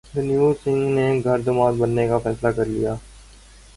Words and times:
رنویر 0.15 0.53
سنگھ 0.63 0.87
نے 0.95 1.05
گھر 1.23 1.39
داماد 1.39 1.73
بننے 1.79 2.07
کا 2.07 2.17
فیصلہ 2.17 2.49
کر 2.51 2.65
لیا 2.67 2.95